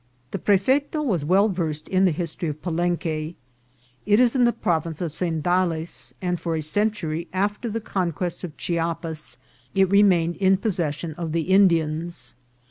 The 0.31 0.39
prefeto 0.39 1.05
was 1.05 1.23
well 1.23 1.47
versed 1.47 1.87
in 1.87 2.05
the 2.05 2.11
history 2.11 2.49
of 2.49 2.59
Palen 2.63 2.97
que. 2.99 3.35
It 4.07 4.19
is 4.19 4.35
in 4.35 4.45
the 4.45 4.51
province 4.51 4.99
of 4.99 5.11
Tzendales, 5.11 6.13
and 6.19 6.39
for 6.39 6.55
a 6.55 6.61
cen 6.63 6.89
tury 6.89 7.27
after 7.31 7.69
the 7.69 7.81
conquest 7.81 8.43
of 8.43 8.57
Chiapas 8.57 9.37
it 9.75 9.91
remained 9.91 10.37
in 10.37 10.57
pos 10.57 10.77
session 10.77 11.13
of 11.19 11.33
the 11.33 11.41
Indians. 11.41 12.33